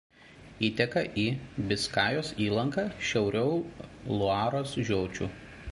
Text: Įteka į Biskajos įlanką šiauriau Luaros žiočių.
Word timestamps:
Įteka 0.67 1.03
į 1.23 1.25
Biskajos 1.73 2.33
įlanką 2.47 2.87
šiauriau 3.11 3.55
Luaros 4.17 4.77
žiočių. 4.91 5.33